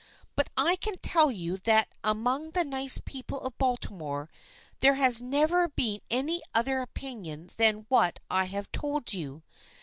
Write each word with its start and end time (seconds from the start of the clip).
But 0.35 0.49
I 0.57 0.77
can 0.77 0.95
tell 1.03 1.29
you 1.31 1.57
that 1.57 1.87
among 2.03 2.49
the 2.57 2.63
nice 2.63 2.99
people 3.05 3.39
of 3.41 3.55
Baltimore 3.59 4.31
there 4.79 4.95
has 4.95 5.21
never 5.21 5.67
been 5.67 5.99
any 6.09 6.41
other 6.55 6.81
opinion 6.81 7.51
than 7.57 7.85
what 7.87 8.19
I 8.27 8.45
have 8.45 8.71
told 8.71 9.13
you. 9.13 9.43